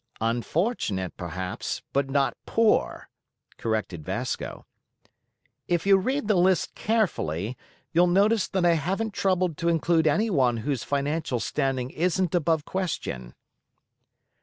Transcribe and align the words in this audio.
"Unfortunate, 0.19 1.15
perhaps, 1.15 1.83
but 1.93 2.09
not 2.09 2.35
poor," 2.47 3.07
corrected 3.59 4.03
Vasco; 4.03 4.65
"if 5.67 5.85
you 5.85 5.95
read 5.95 6.27
the 6.27 6.33
list 6.33 6.73
carefully 6.73 7.55
you'll 7.93 8.07
notice 8.07 8.47
that 8.47 8.65
I 8.65 8.73
haven't 8.73 9.13
troubled 9.13 9.57
to 9.57 9.69
include 9.69 10.07
anyone 10.07 10.57
whose 10.65 10.83
financial 10.83 11.39
standing 11.39 11.91
isn't 11.91 12.33
above 12.33 12.65
question." 12.65 13.35